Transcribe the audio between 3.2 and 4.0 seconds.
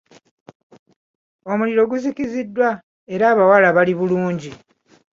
abawala bali